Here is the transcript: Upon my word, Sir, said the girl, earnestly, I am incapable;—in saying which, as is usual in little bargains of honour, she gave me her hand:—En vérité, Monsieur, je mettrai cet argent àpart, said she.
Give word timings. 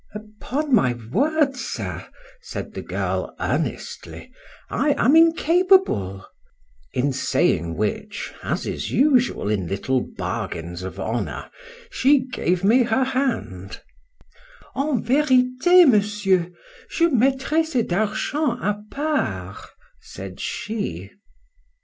Upon 0.15 0.73
my 0.73 0.93
word, 1.13 1.55
Sir, 1.55 2.07
said 2.41 2.73
the 2.73 2.81
girl, 2.81 3.35
earnestly, 3.39 4.31
I 4.67 4.95
am 4.97 5.15
incapable;—in 5.15 7.13
saying 7.13 7.75
which, 7.77 8.33
as 8.41 8.65
is 8.65 8.89
usual 8.89 9.47
in 9.47 9.67
little 9.67 10.01
bargains 10.01 10.81
of 10.81 10.99
honour, 10.99 11.51
she 11.91 12.17
gave 12.17 12.63
me 12.63 12.81
her 12.81 13.03
hand:—En 13.03 15.03
vérité, 15.03 15.87
Monsieur, 15.87 16.49
je 16.89 17.07
mettrai 17.07 17.63
cet 17.63 17.93
argent 17.93 18.59
àpart, 18.59 19.65
said 19.99 20.39
she. 20.39 21.11